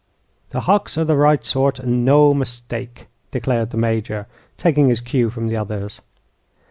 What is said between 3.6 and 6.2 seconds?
the Major, taking his cue from the others.